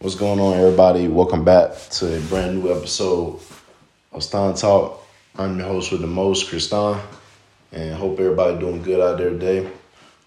[0.00, 1.08] What's going on, everybody?
[1.08, 3.40] Welcome back to a brand new episode
[4.12, 5.04] of Stein Talk.
[5.34, 7.00] I'm your host with the most, Kristan,
[7.72, 9.68] and hope everybody doing good out there today.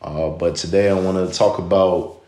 [0.01, 2.21] Uh, but today I want to talk about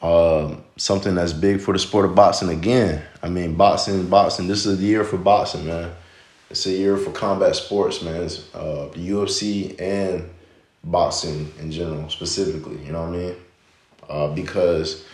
[0.00, 3.02] uh, something that's big for the sport of boxing again.
[3.22, 4.48] I mean, boxing, boxing.
[4.48, 5.94] This is the year for boxing, man.
[6.48, 8.22] It's a year for combat sports, man.
[8.22, 10.30] It's, uh, the UFC and
[10.82, 12.82] boxing in general, specifically.
[12.82, 13.36] You know what I mean?
[14.08, 15.04] Uh, because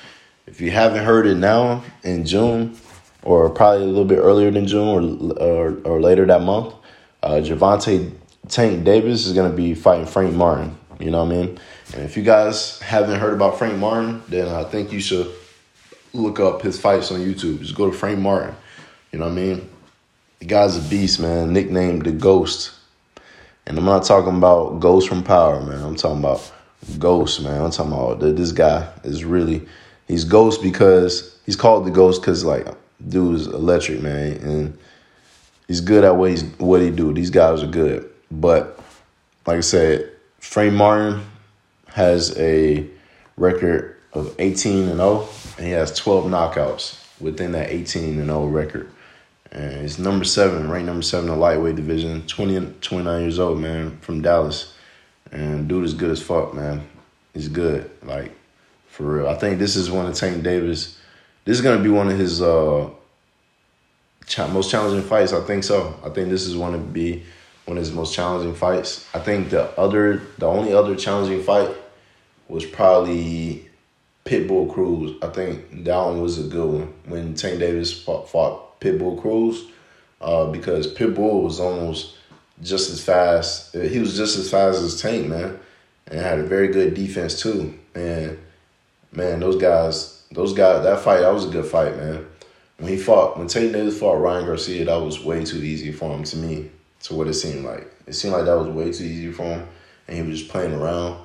[0.46, 2.76] if you haven't heard it now in June,
[3.22, 6.74] or probably a little bit earlier than June, or or, or later that month,
[7.22, 8.12] uh, Gervonta
[8.48, 10.76] Tank Davis is gonna be fighting Frank Martin.
[11.00, 11.60] You know what I mean?
[11.94, 15.30] And if you guys haven't heard about Frank Martin, then I think you should
[16.12, 17.60] look up his fights on YouTube.
[17.60, 18.54] Just go to Frank Martin.
[19.12, 19.68] You know what I mean?
[20.38, 21.52] The guy's a beast, man.
[21.52, 22.72] Nicknamed the Ghost.
[23.66, 25.82] And I'm not talking about Ghost from Power, man.
[25.82, 26.52] I'm talking about
[26.98, 27.62] Ghost, man.
[27.62, 29.66] I'm talking about this guy is really
[30.08, 32.66] he's Ghost because he's called the Ghost because like
[33.08, 34.78] dude is electric, man, and
[35.68, 37.12] he's good at what he's what he do.
[37.12, 38.78] These guys are good, but
[39.46, 41.22] like I said, Frank Martin
[41.88, 42.86] has a
[43.36, 48.46] record of 18 and 0, and he has 12 knockouts within that 18 and 0
[48.46, 48.90] record.
[49.52, 53.60] And he's number seven, ranked number seven in the lightweight division, 20, 29 years old,
[53.60, 54.74] man, from Dallas.
[55.30, 56.86] And dude is good as fuck, man.
[57.32, 58.32] He's good, like
[58.94, 59.28] for real.
[59.28, 60.96] I think this is one of Tank Davis.
[61.44, 62.88] This is gonna be one of his uh,
[64.52, 65.32] most challenging fights.
[65.32, 65.98] I think so.
[66.04, 67.24] I think this is one to be
[67.64, 69.04] one of his most challenging fights.
[69.12, 71.70] I think the other, the only other challenging fight
[72.48, 73.68] was probably
[74.24, 75.16] Pitbull Cruz.
[75.22, 79.64] I think that one was a good one when Tank Davis fought, fought Pitbull Cruz
[80.20, 82.14] uh, because Pitbull was almost
[82.62, 83.74] just as fast.
[83.74, 85.58] He was just as fast as Tank, man,
[86.06, 87.76] and had a very good defense too.
[87.96, 88.38] And
[89.16, 92.26] man, those guys, those guys, that fight, that was a good fight, man.
[92.78, 96.14] When he fought, when Tank Davis fought Ryan Garcia, that was way too easy for
[96.14, 96.70] him to me,
[97.04, 97.90] to what it seemed like.
[98.06, 99.68] It seemed like that was way too easy for him,
[100.08, 101.22] and he was just playing around.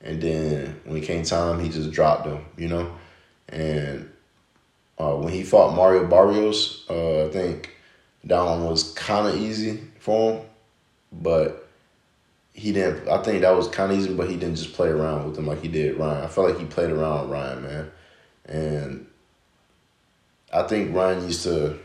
[0.00, 2.92] And then when it came time, he just dropped him, you know.
[3.48, 4.10] And
[4.98, 7.74] uh, when he fought Mario Barrios, uh, I think
[8.24, 10.46] that one was kind of easy for him,
[11.12, 11.67] but
[12.58, 13.08] he didn't.
[13.08, 15.46] I think that was kind of easy, but he didn't just play around with him
[15.46, 16.24] like he did Ryan.
[16.24, 17.90] I felt like he played around with Ryan, man,
[18.46, 19.06] and
[20.52, 21.78] I think Ryan used to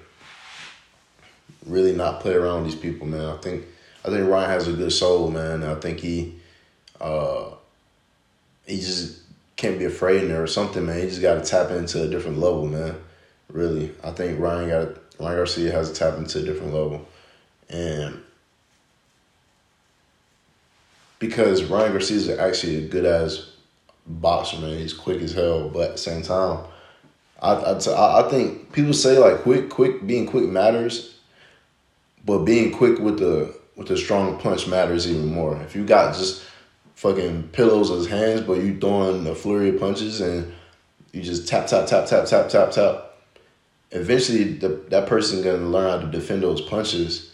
[1.67, 3.21] really not play around with these people, man.
[3.21, 3.65] I think
[4.03, 5.61] I think Ryan has a good soul, man.
[5.63, 6.39] I think he
[6.99, 7.51] uh,
[8.65, 9.19] he just
[9.55, 10.99] can't be afraid in there or something, man.
[10.99, 12.95] He just got to tap into a different level, man.
[13.47, 14.87] Really, I think Ryan got
[15.19, 17.07] Ryan Garcia has to tap into a different level,
[17.69, 18.23] and
[21.27, 23.49] because Ryan Garcia is actually a good ass
[24.05, 24.77] boxer, man.
[24.77, 26.65] He's quick as hell, but at the same time,
[27.41, 31.17] I I, I think people say like quick, quick being quick matters,
[32.25, 35.55] but being quick with the with the strong punch matters even more.
[35.61, 36.43] If you got just
[36.95, 40.53] fucking pillows as hands, but you throwing a flurry of punches and
[41.13, 43.13] you just tap tap tap tap tap tap tap.
[43.91, 47.31] Eventually, the, that person gonna learn how to defend those punches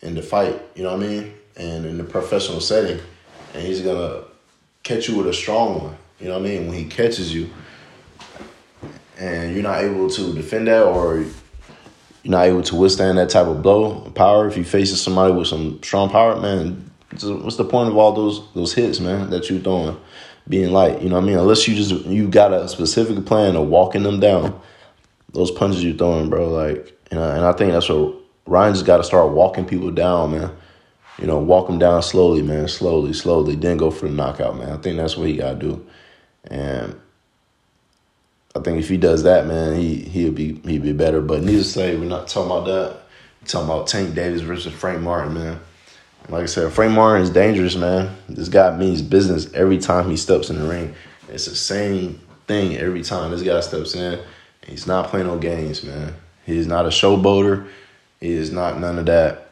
[0.00, 0.62] in the fight.
[0.76, 1.34] You know what I mean?
[1.56, 3.00] And in the professional setting,
[3.54, 4.22] and he's gonna
[4.82, 5.96] catch you with a strong one.
[6.20, 6.68] You know what I mean?
[6.68, 7.50] When he catches you,
[9.18, 11.30] and you're not able to defend that, or you're
[12.24, 14.48] not able to withstand that type of blow, power.
[14.48, 18.42] If you facing somebody with some strong power, man, what's the point of all those
[18.54, 19.96] those hits, man, that you're throwing?
[20.48, 21.38] Being light, you know what I mean?
[21.38, 24.60] Unless you just you got a specific plan of walking them down,
[25.32, 26.48] those punches you're throwing, bro.
[26.48, 29.92] Like, you know, and I think that's what Ryan just got to start walking people
[29.92, 30.50] down, man.
[31.18, 33.54] You know, walk him down slowly, man, slowly, slowly.
[33.54, 34.70] Then go for the knockout, man.
[34.70, 35.86] I think that's what he got to do,
[36.50, 36.98] and
[38.54, 41.20] I think if he does that, man, he he'll be he'll be better.
[41.20, 43.02] But needless to say, we're not talking about that.
[43.40, 45.60] We're talking about Tank Davis versus Frank Martin, man.
[46.28, 48.16] Like I said, Frank Martin is dangerous, man.
[48.28, 50.94] This guy means business every time he steps in the ring.
[51.28, 54.20] It's the same thing every time this guy steps in.
[54.66, 56.14] He's not playing no games, man.
[56.44, 57.68] He is not a showboater.
[58.20, 59.50] He is not none of that.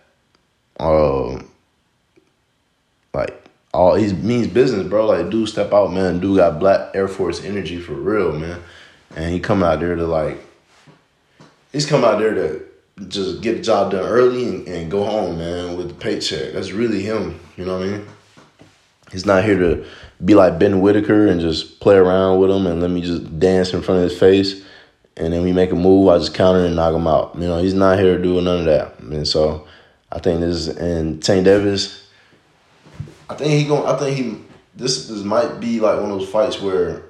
[0.79, 1.50] Um,
[3.73, 5.07] all he means business, bro.
[5.07, 6.21] Like dude, step out, man.
[6.21, 8.61] Dude got black Air Force energy for real, man.
[9.17, 10.39] And he come out there to like,
[11.73, 12.65] he's come out there to
[13.09, 16.53] just get the job done early and, and go home, man, with the paycheck.
[16.53, 17.41] That's really him.
[17.57, 18.07] You know what I mean?
[19.11, 19.85] He's not here to
[20.25, 23.73] be like Ben Whittaker and just play around with him and let me just dance
[23.73, 24.63] in front of his face.
[25.17, 27.35] And then we make a move, I just counter and knock him out.
[27.35, 28.99] You know, he's not here to do none of that.
[29.01, 29.67] And so
[30.13, 32.07] I think this and Tank Davis,
[33.31, 34.37] I think he going I think he
[34.75, 37.05] this this might be like one of those fights where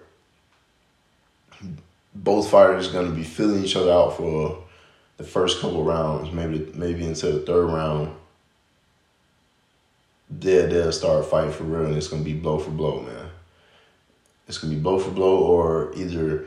[2.14, 4.62] both fighters to be feeling each other out for
[5.16, 8.14] the first couple rounds, maybe maybe into the third round.
[10.28, 13.30] They'll, they'll start fighting for real, and it's to be blow for blow, man.
[14.46, 16.46] It's to be blow for blow, or either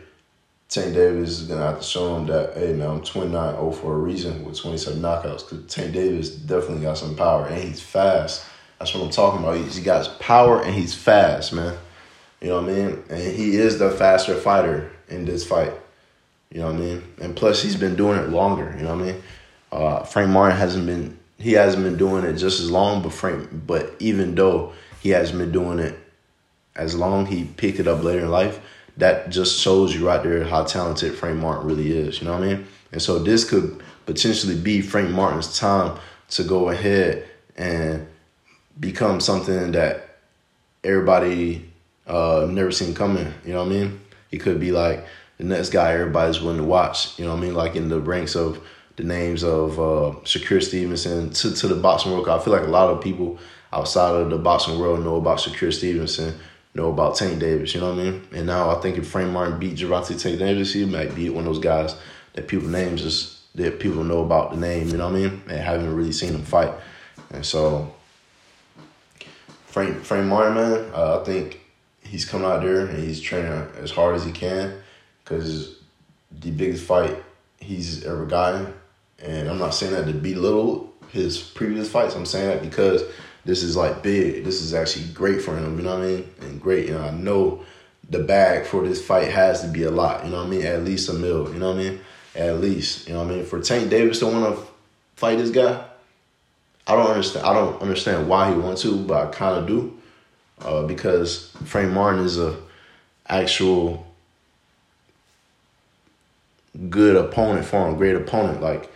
[0.69, 3.93] Tank Davis is to have to show him that, hey, man, I'm 29 0 for
[3.93, 8.45] a reason with 27 knockouts, because Tank Davis definitely got some power, and he's fast.
[8.79, 9.57] That's what I'm talking about.
[9.57, 11.77] He's, he got power, and he's fast, man.
[12.41, 13.03] You know what I mean?
[13.09, 15.73] And he is the faster fighter in this fight.
[16.51, 17.03] You know what I mean?
[17.21, 18.73] And plus, he's been doing it longer.
[18.77, 19.23] You know what I mean?
[19.71, 23.49] Uh, Frank Martin hasn't been he hasn't been doing it just as long, but Frank,
[23.67, 25.97] but even though he hasn't been doing it
[26.75, 28.59] as long, he picked it up later in life.
[28.97, 32.21] That just shows you right there how talented Frank Martin really is.
[32.21, 32.67] You know what I mean?
[32.91, 35.99] And so this could potentially be Frank Martin's time
[36.29, 37.27] to go ahead
[37.57, 38.07] and
[38.79, 40.17] become something that
[40.83, 41.71] everybody
[42.07, 43.33] uh, never seen coming.
[43.45, 43.99] You know what I mean?
[44.29, 45.05] He could be like
[45.37, 47.17] the next guy everybody's willing to watch.
[47.17, 47.53] You know what I mean?
[47.53, 48.63] Like in the ranks of
[48.95, 52.27] the names of uh, Shakur Stevenson to, to the boxing world.
[52.29, 53.39] I feel like a lot of people
[53.71, 56.35] outside of the boxing world know about Shakur Stevenson,
[56.75, 57.73] know about Tank Davis.
[57.73, 58.27] You know what I mean?
[58.33, 61.45] And now I think if Frank Martin beat Gervonta Tank Davis, he might be one
[61.47, 61.95] of those guys
[62.33, 64.89] that people names just that people know about the name.
[64.89, 65.41] You know what I mean?
[65.47, 66.73] And haven't really seen him fight.
[67.31, 67.93] And so
[69.73, 71.59] Frank Frank Martin, man, uh, I think
[72.03, 74.79] he's coming out there and he's training as hard as he can
[75.23, 75.77] because
[76.31, 77.17] the biggest fight
[77.59, 78.71] he's ever gotten.
[79.17, 82.13] And I'm not saying that to belittle his previous fights.
[82.13, 83.01] I'm saying that because
[83.45, 84.43] this is like big.
[84.43, 85.75] This is actually great for him.
[85.79, 86.33] You know what I mean?
[86.41, 86.89] And great.
[86.91, 87.65] Know, I know
[88.07, 90.23] the bag for this fight has to be a lot.
[90.23, 90.65] You know what I mean?
[90.67, 91.51] At least a mil.
[91.51, 91.99] You know what I mean?
[92.35, 93.07] At least.
[93.07, 93.45] You know what I mean?
[93.45, 94.63] For Tank Davis to want to
[95.15, 95.83] fight this guy,
[96.87, 97.45] I don't understand.
[97.45, 99.97] I don't understand why he wants to, but I kind of do
[100.61, 102.57] uh, because Frank Martin is a
[103.27, 104.05] actual
[106.89, 108.61] good opponent for him, great opponent.
[108.61, 108.91] Like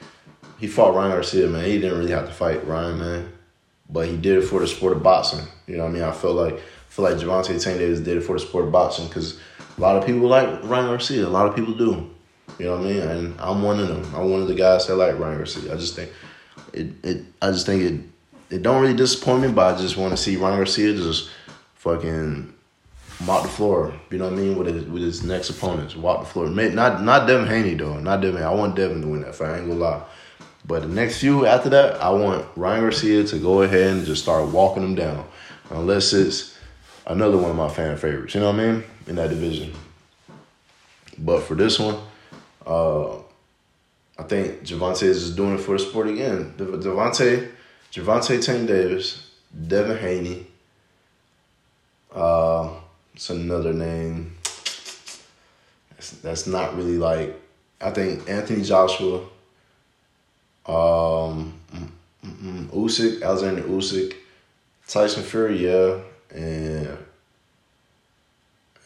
[0.59, 1.65] he fought Ryan Garcia, man.
[1.65, 3.33] He didn't really have to fight Ryan, man,
[3.89, 5.45] but he did it for the sport of boxing.
[5.67, 6.03] You know what I mean?
[6.03, 8.71] I feel like I feel like Gervonta Tank Davis did it for the sport of
[8.71, 9.39] boxing because
[9.77, 11.25] a lot of people like Ryan Garcia.
[11.25, 12.09] A lot of people do.
[12.59, 13.01] You know what I mean?
[13.01, 14.03] And I'm one of them.
[14.15, 15.71] I'm one of the guys that like Ryan Garcia.
[15.71, 16.11] I just think
[16.73, 16.87] it.
[17.03, 17.25] It.
[17.41, 18.55] I just think it.
[18.55, 21.29] It don't really disappoint me, but I just want to see Ryan Garcia just
[21.75, 22.53] fucking
[23.21, 23.93] mop the floor.
[24.09, 24.57] You know what I mean?
[24.57, 26.49] With his with his next opponents, walk the floor.
[26.49, 27.99] Not not Devin Haney though.
[27.99, 28.41] Not Devin.
[28.43, 29.49] I want Devin to win that fight.
[29.49, 30.03] I ain't gonna lie.
[30.65, 34.23] But the next few after that, I want Ryan Garcia to go ahead and just
[34.23, 35.25] start walking them down,
[35.69, 36.57] unless it's
[37.05, 38.33] another one of my fan favorites.
[38.35, 38.83] You know what I mean?
[39.07, 39.73] In that division.
[41.17, 41.97] But for this one,
[42.65, 43.15] uh,
[44.19, 46.53] I think Gervonta is just doing it for the sport again.
[46.57, 47.51] Devontae,
[47.91, 49.29] Gervonta Tank Davis,
[49.67, 50.47] Devin Haney,
[52.13, 52.69] uh,
[53.13, 54.35] it's another name.
[55.91, 57.39] That's, that's not really like.
[57.79, 59.19] I think Anthony Joshua,
[60.65, 61.89] um, mm,
[62.25, 64.13] mm, mm, Usyk, Alexander Usyk,
[64.87, 65.99] Tyson Fury, yeah,
[66.31, 66.97] and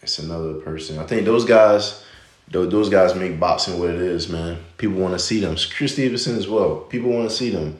[0.02, 1.00] it's another person.
[1.00, 2.04] I think those guys,
[2.52, 4.58] those guys make boxing what it is, man.
[4.78, 5.56] People want to see them.
[5.76, 6.82] Chris Stevenson as well.
[6.82, 7.80] People want to see them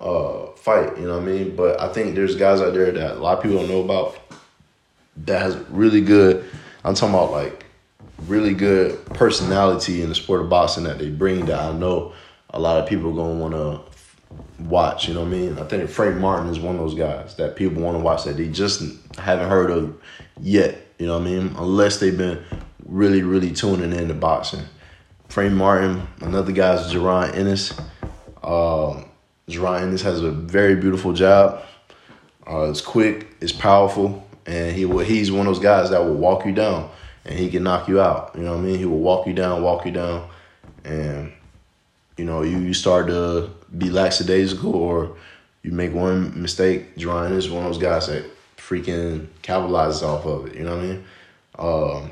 [0.00, 0.98] uh, fight.
[0.98, 1.56] You know what I mean?
[1.56, 4.18] But I think there's guys out there that a lot of people don't know about
[5.18, 6.44] that has really good.
[6.84, 7.64] I'm talking about like
[8.26, 12.12] really good personality in the sport of boxing that they bring that I know
[12.50, 15.08] a lot of people are gonna want to watch.
[15.08, 15.58] You know what I mean?
[15.58, 18.36] I think Frank Martin is one of those guys that people want to watch that
[18.36, 18.82] they just
[19.18, 20.00] haven't heard of
[20.40, 20.78] yet.
[20.98, 21.54] You know what I mean?
[21.56, 22.42] Unless they've been
[22.92, 24.64] really, really tuning in to boxing.
[25.28, 27.72] Frank Martin, another guy's Jaron Ennis.
[28.42, 29.06] Um,
[29.48, 31.62] Jaron Ennis has a very beautiful job.
[32.46, 36.14] Uh, it's quick, it's powerful and he will he's one of those guys that will
[36.14, 36.90] walk you down
[37.24, 38.32] and he can knock you out.
[38.34, 38.78] You know what I mean?
[38.78, 40.28] He will walk you down, walk you down,
[40.84, 41.32] and
[42.16, 45.16] you know you you start to be lackadaisical or
[45.62, 46.96] you make one mistake.
[46.96, 48.24] Jaron is one of those guys that
[48.56, 50.56] freaking capitalizes off of it.
[50.56, 51.04] You know what I mean?
[51.58, 52.10] Um,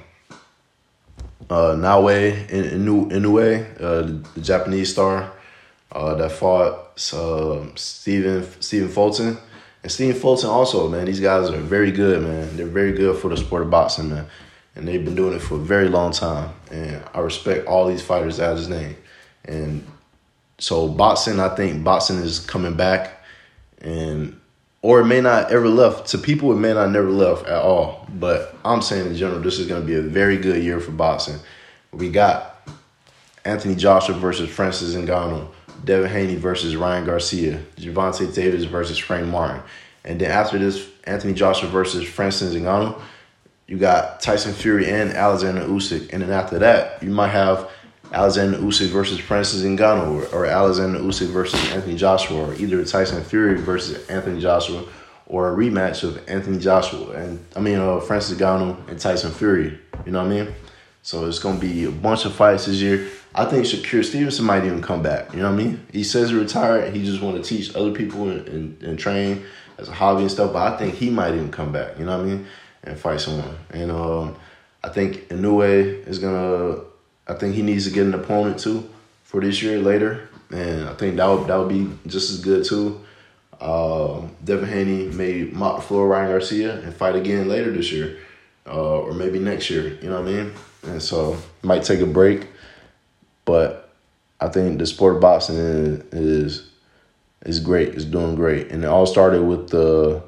[1.48, 5.32] uh, Naoya Inoue, Inoue uh, the, the Japanese star
[5.92, 9.38] uh, that fought uh, Stephen Stephen Fulton
[9.82, 12.56] and Stephen Fulton also, man, these guys are very good, man.
[12.56, 14.26] They're very good for the sport of boxing, man.
[14.76, 16.50] And they've been doing it for a very long time.
[16.70, 18.96] And I respect all these fighters out his name.
[19.46, 19.86] And
[20.58, 23.24] so boxing, I think boxing is coming back
[23.80, 24.38] and
[24.82, 26.08] or it may not ever left.
[26.08, 28.06] To people, it may not never left at all.
[28.18, 30.92] But I'm saying in general, this is going to be a very good year for
[30.92, 31.38] boxing.
[31.92, 32.68] We got
[33.44, 35.48] Anthony Joshua versus Francis Ngannou.
[35.84, 39.62] Devin Haney versus Ryan Garcia, Gervonta Davis versus Frank Martin.
[40.04, 43.00] And then after this, Anthony Joshua versus Francis Ngannou,
[43.66, 47.70] you got Tyson Fury and Alexander Usyk, and then after that, you might have
[48.12, 53.60] Alexander Usyk versus Francis Ngannou, or, Alexander Usyk versus Anthony Joshua, or either Tyson Fury
[53.60, 54.84] versus Anthony Joshua,
[55.26, 59.78] or a rematch of Anthony Joshua and I mean uh, Francis Ngannou and Tyson Fury.
[60.04, 60.54] You know what I mean?
[61.02, 63.08] So it's gonna be a bunch of fights this year.
[63.34, 65.32] I think Shakur Stevenson might even come back.
[65.32, 65.86] You know what I mean?
[65.92, 66.94] He says he retired.
[66.94, 69.44] He just want to teach other people and, and, and, train
[69.78, 70.52] as a hobby and stuff.
[70.52, 71.96] But I think he might even come back.
[71.96, 72.46] You know what I mean?
[72.82, 73.56] And fight someone.
[73.70, 74.36] And um,
[74.82, 76.89] I think Inoue is gonna.
[77.30, 78.90] I think he needs to get an opponent too
[79.22, 80.28] for this year later.
[80.50, 83.00] And I think that would that would be just as good too.
[83.60, 88.18] Uh, Devin Haney may mop the floor Ryan Garcia and fight again later this year,
[88.66, 89.96] uh, or maybe next year.
[90.02, 90.52] You know what I mean?
[90.82, 92.48] And so might take a break,
[93.44, 93.90] but
[94.40, 96.70] I think the sport of boxing is is,
[97.46, 97.94] is great.
[97.94, 100.22] It's doing great, and it all started with the.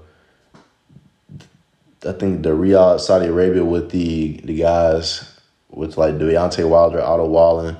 [2.04, 5.31] I think the Riyadh, Saudi Arabia, with the the guys
[5.72, 7.76] with like Deontay Wilder, Otto Wallin,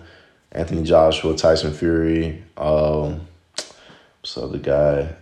[0.51, 2.43] Anthony Joshua, Tyson Fury.
[2.57, 3.27] Um,
[4.23, 5.15] so the guy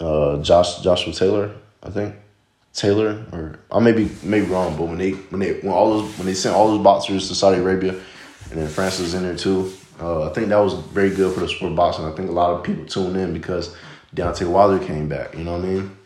[0.00, 2.14] uh, Josh Joshua Taylor, I think
[2.72, 6.18] Taylor, or I may be maybe wrong, but when they when they when all those
[6.18, 9.36] when they sent all those boxers to Saudi Arabia, and then France was in there
[9.36, 9.72] too.
[10.00, 12.04] Uh, I think that was very good for the sport of boxing.
[12.04, 13.74] I think a lot of people tuned in because
[14.14, 15.34] Deontay Wilder came back.
[15.34, 15.96] You know what I mean?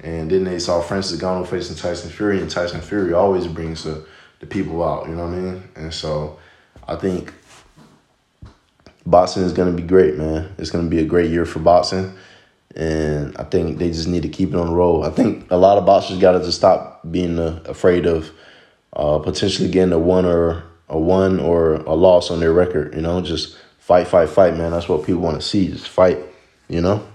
[0.00, 4.06] And then they saw Francis Ngannou facing Tyson Fury, and Tyson Fury always brings the,
[4.40, 5.08] the people out.
[5.08, 5.62] You know what I mean?
[5.76, 6.38] And so
[6.86, 7.32] I think
[9.06, 10.54] boxing is to be great, man.
[10.58, 12.16] It's to be a great year for boxing
[12.78, 15.02] and I think they just need to keep it on the road.
[15.02, 18.30] I think a lot of boxers got to just stop being uh, afraid of
[18.92, 22.94] uh, potentially getting a one or a one or a loss on their record.
[22.94, 24.70] You know, just fight, fight, fight, man.
[24.70, 25.68] That's what people want to see.
[25.68, 26.18] Just fight.
[26.68, 27.06] You know,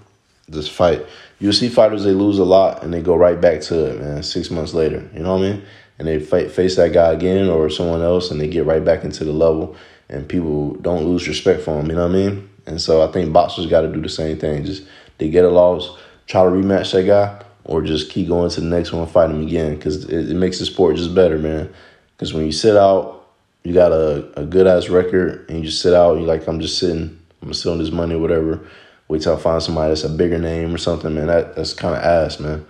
[0.49, 1.05] just fight.
[1.39, 4.23] You see fighters they lose a lot and they go right back to it, man.
[4.23, 5.63] Six months later, you know what I mean?
[5.99, 9.03] And they fight, face that guy again or someone else, and they get right back
[9.03, 9.75] into the level,
[10.09, 11.89] and people don't lose respect for them.
[11.89, 12.49] You know what I mean?
[12.65, 14.65] And so I think boxers got to do the same thing.
[14.65, 14.83] Just
[15.17, 15.97] they get a loss,
[16.27, 19.29] try to rematch that guy, or just keep going to the next one and fight
[19.29, 21.73] him again because it, it, makes the sport just better, man.
[22.15, 23.27] Because when you sit out,
[23.63, 26.59] you got a, a good ass record, and you just sit out, you're like, I'm
[26.59, 28.67] just sitting, I'm on this money or whatever.
[29.07, 31.27] Wait till I find somebody that's a bigger name or something, man.
[31.27, 32.65] That that's kind of ass, man.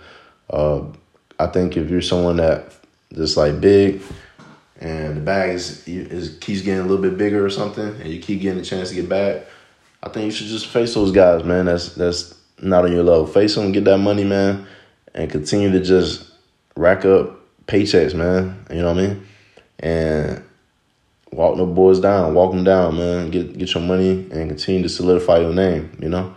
[0.50, 0.82] Uh,
[1.38, 2.72] I think if you're someone that
[3.14, 4.02] just like big
[4.80, 8.20] and the bag is, is keeps getting a little bit bigger or something, and you
[8.20, 9.46] keep getting a chance to get back,
[10.02, 11.66] I think you should just face those guys, man.
[11.66, 13.26] That's that's not on your level.
[13.26, 14.66] Face them, get that money, man,
[15.14, 16.30] and continue to just
[16.76, 18.64] rack up paychecks, man.
[18.70, 19.26] You know what I mean?
[19.80, 20.44] And
[21.32, 23.30] walk the boys down, walk them down, man.
[23.30, 25.96] Get get your money and continue to solidify your name.
[25.98, 26.34] You know,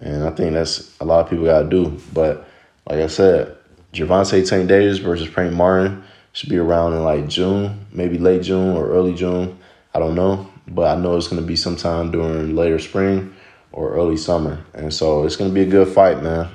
[0.00, 1.98] and I think that's a lot of people gotta do.
[2.12, 2.46] But
[2.86, 3.56] like I said,
[3.92, 8.76] Gervonta Tank Davis versus Frank Martin should be around in like June, maybe late June
[8.76, 9.58] or early June.
[9.94, 13.34] I don't know but I know it's going to be sometime during later spring
[13.72, 14.64] or early summer.
[14.74, 16.48] And so it's going to be a good fight, man.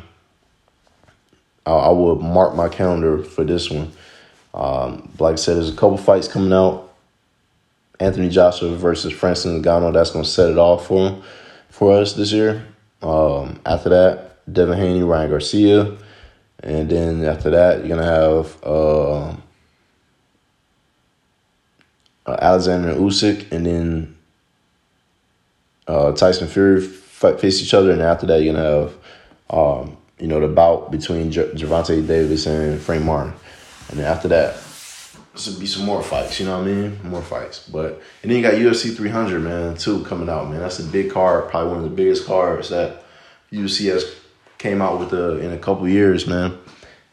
[1.65, 3.91] I, I will mark my calendar for this one.
[4.53, 6.86] Um, like I said, there's a couple fights coming out.
[8.00, 9.94] Anthony Joshua versus Francis Ngannou.
[9.94, 11.24] That's going to set it off for him,
[11.70, 12.63] for us this year.
[13.01, 15.98] Um, after that, Devin Haney, Ryan Garcia.
[16.63, 19.35] And then after that, you're going to have uh,
[22.27, 24.17] uh, Alexander Usyk, and then
[25.87, 28.93] uh, Tyson Fury fight, face each other, and after that you're gonna have
[29.49, 33.33] um, you know the bout between J- Gervonta Davis and Frank Martin,
[33.89, 34.61] and then after that
[35.35, 36.39] should be some more fights.
[36.39, 36.99] You know what I mean?
[37.03, 40.49] More fights, but and then you got UFC 300 man too coming out.
[40.49, 43.03] Man, that's a big card, probably one of the biggest cards that
[43.51, 44.03] UFC has
[44.57, 46.57] came out with the, in a couple years, man.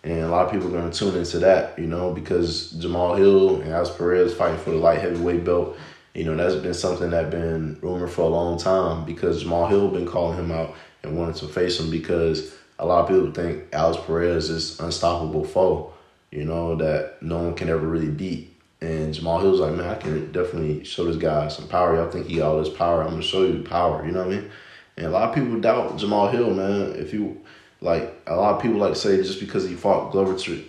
[0.03, 3.15] And a lot of people are going to tune into that, you know, because Jamal
[3.15, 5.77] Hill and Alex Perez fighting for the light heavyweight belt.
[6.15, 9.89] You know, that's been something that been rumored for a long time because Jamal Hill
[9.89, 13.65] been calling him out and wanted to face him because a lot of people think
[13.73, 15.93] Alex Perez is unstoppable foe,
[16.31, 18.55] you know, that no one can ever really beat.
[18.81, 21.97] And Jamal Hill's like, man, I can definitely show this guy some power.
[21.97, 23.03] Y'all think he got all this power.
[23.03, 24.51] I'm going to show you power, you know what I mean?
[24.97, 26.95] And a lot of people doubt Jamal Hill, man.
[26.97, 27.41] If you
[27.81, 30.65] like a lot of people like to say just because he fought Glover to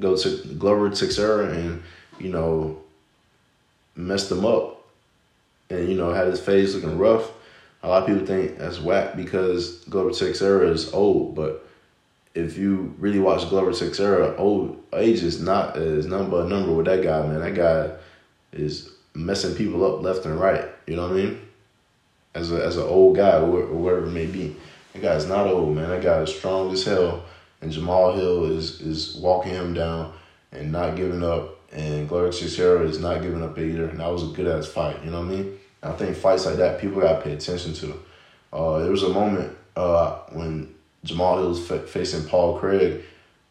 [0.00, 1.82] go to Glover Teixeira and
[2.18, 2.80] you know
[3.96, 4.86] messed him up
[5.68, 7.30] and you know had his face looking rough.
[7.82, 11.66] A lot of people think that's whack because Glover Teixeira is old, but
[12.34, 16.86] if you really watch Glover Teixeira, old age is not is but a number with
[16.86, 17.40] that guy, man.
[17.40, 17.96] That guy
[18.52, 20.68] is messing people up left and right.
[20.86, 21.40] You know what I mean?
[22.34, 24.56] As a as an old guy or, whatever it may be.
[24.92, 25.90] That guy's not old, man.
[25.90, 27.24] That guy is strong as hell.
[27.60, 30.12] And Jamal Hill is is walking him down
[30.52, 31.56] and not giving up.
[31.72, 33.84] And Glover Teixeira is not giving up either.
[33.88, 35.04] And that was a good ass fight.
[35.04, 35.58] You know what I mean?
[35.82, 38.00] I think fights like that people gotta pay attention to.
[38.52, 43.02] Uh, there was a moment uh, when Jamal Hill was facing Paul Craig.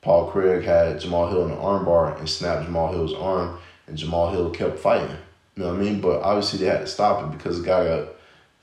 [0.01, 3.57] Paul Craig had Jamal Hill in the armbar and snapped Jamal Hill's arm,
[3.87, 5.15] and Jamal Hill kept fighting.
[5.55, 5.99] You know what I mean?
[5.99, 8.07] But obviously they had to stop it because the guy got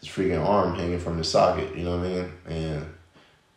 [0.06, 1.76] his freaking arm hanging from the socket.
[1.76, 2.32] You know what I mean?
[2.46, 2.86] And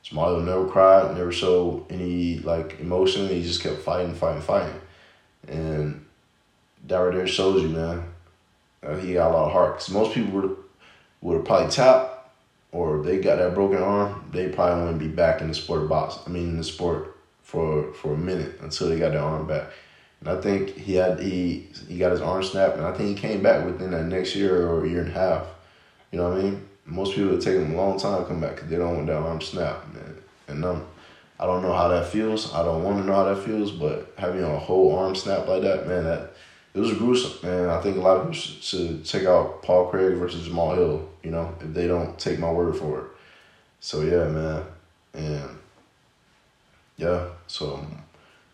[0.04, 3.28] Jamal never cried, never showed any like emotion.
[3.28, 4.80] He just kept fighting, fighting, fighting,
[5.48, 6.06] and
[6.88, 8.04] that right there shows you, man.
[8.82, 9.76] Uh, he got a lot of heart.
[9.76, 10.58] Cause most people would
[11.22, 12.20] would have probably tapped
[12.72, 15.90] or they got that broken arm, they probably wouldn't be back in the sport of
[15.90, 16.20] box.
[16.26, 19.70] I mean, in the sport for for a minute until they got their arm back.
[20.20, 23.16] And I think he had he he got his arm snapped, and I think he
[23.16, 25.48] came back within that next year or year and a half.
[26.12, 26.68] You know what I mean?
[26.86, 29.08] Most people it take them a long time to come back because they don't want
[29.08, 29.86] that arm snapped.
[29.96, 30.88] And, and um,
[31.40, 32.54] I don't know how that feels.
[32.54, 35.62] I don't want to know how that feels, but having a whole arm snap like
[35.62, 36.32] that, man, that
[36.74, 37.70] it was gruesome, man.
[37.70, 41.10] I think a lot of people should, should check out Paul Craig versus Jamal Hill.
[41.24, 43.06] You know, if they don't take my word for it.
[43.80, 44.64] So yeah, man,
[45.14, 45.50] and
[46.98, 47.86] yeah, so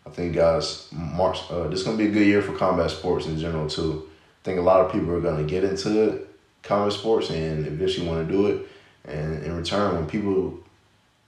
[0.06, 1.38] I think guys, March.
[1.50, 4.08] Uh, this is gonna be a good year for combat sports in general too.
[4.08, 6.28] I think a lot of people are gonna get into it,
[6.66, 8.68] combat sports and eventually want to do it.
[9.04, 10.58] And in return, when people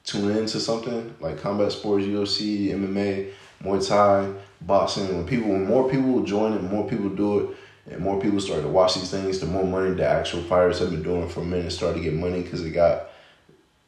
[0.04, 3.30] tune into something like combat sports, UFC, MMA,
[3.62, 7.56] Muay Thai, boxing, when people, when more people join it, more people do it,
[7.92, 10.90] and more people start to watch these things, the more money the actual fighters have
[10.90, 13.08] been doing for a minute start to get money because they got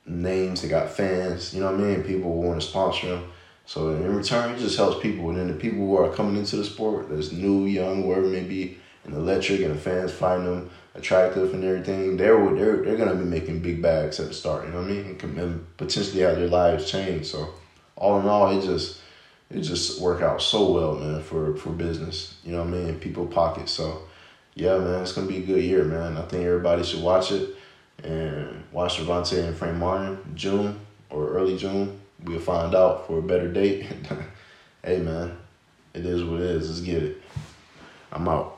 [0.07, 2.02] names, they got fans, you know what I mean?
[2.02, 3.25] People want to sponsor them.
[3.66, 5.28] So in return, it just helps people.
[5.30, 8.30] And then the people who are coming into the sport, that's new, young, wherever it
[8.30, 12.97] may be, and electric, and the fans find them attractive and everything, they're they're they're
[12.97, 14.66] gonna be making big bags at the start.
[14.66, 15.19] You know what I mean?
[15.23, 17.26] And, and potentially have their lives change.
[17.26, 17.54] So
[17.97, 19.00] all in all, it just
[19.50, 22.37] it just work out so well, man, for for business.
[22.45, 23.00] You know what I mean?
[23.00, 23.73] People pockets.
[23.73, 24.02] So
[24.54, 26.16] yeah, man, it's gonna be a good year, man.
[26.16, 27.57] I think everybody should watch it
[28.02, 32.00] and watch Gervonta and Frank Martin June or early June.
[32.25, 33.86] We'll find out for a better date.
[34.84, 35.36] hey man,
[35.95, 36.69] it is what it is.
[36.69, 37.23] Let's get it.
[38.13, 38.50] I'm out.